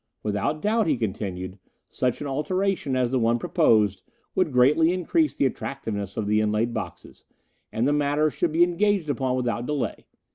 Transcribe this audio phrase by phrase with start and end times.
[0.23, 4.01] Without doubt, he continued, such an alteration as the one proposed
[4.33, 7.23] would greatly increase the attractiveness of the inlaid boxes,
[7.71, 10.07] and the matter should be engaged upon without delay.